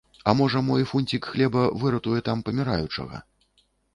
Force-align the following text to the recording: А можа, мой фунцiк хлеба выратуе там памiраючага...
А 0.31 0.33
можа, 0.37 0.61
мой 0.69 0.85
фунцiк 0.91 1.27
хлеба 1.33 1.67
выратуе 1.83 2.23
там 2.31 2.41
памiраючага... 2.47 3.23